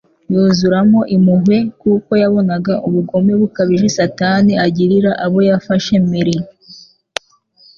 [0.31, 0.79] Yuzura
[1.15, 6.35] impuhwe kuko yabonaga ubugome bukabije Satani agirira abo yafashe mpiri.